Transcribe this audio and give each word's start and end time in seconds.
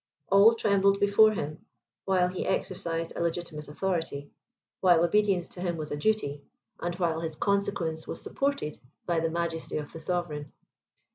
All 0.31 0.55
trembled 0.55 0.99
before 0.99 1.33
him, 1.33 1.63
while 2.05 2.27
he 2.27 2.43
exercised 2.43 3.13
a 3.15 3.21
legitimate 3.21 3.67
authority, 3.67 4.31
while 4.79 5.03
obedience 5.03 5.47
to 5.49 5.61
him 5.61 5.77
was 5.77 5.91
a 5.91 5.95
duty, 5.95 6.41
and 6.81 6.95
while 6.95 7.19
his 7.21 7.35
consequence 7.35 8.07
was 8.07 8.19
supported 8.19 8.79
by 9.05 9.19
the 9.19 9.29
majesty 9.29 9.77
of 9.77 9.93
the 9.93 9.99
sovereign. 9.99 10.53